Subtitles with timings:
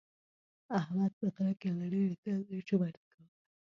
[0.79, 3.29] احمد په غره کې له ډېرې تندې ژبه ټکوله.